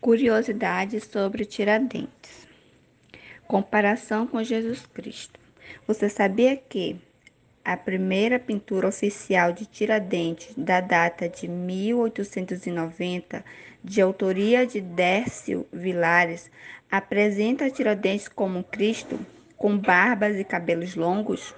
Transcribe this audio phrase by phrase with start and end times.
[0.00, 2.48] Curiosidades sobre Tiradentes.
[3.46, 5.38] Comparação com Jesus Cristo.
[5.86, 6.96] Você sabia que
[7.64, 13.44] a primeira pintura oficial de Tiradentes, da data de 1890,
[13.84, 16.50] de autoria de Décio Vilares,
[16.90, 19.16] apresenta Tiradentes como Cristo
[19.56, 21.54] com barbas e cabelos longos?